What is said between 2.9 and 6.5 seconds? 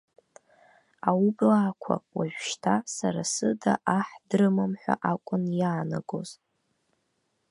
сара сыда аҳ дрымам ҳәа акәын иаанагоз.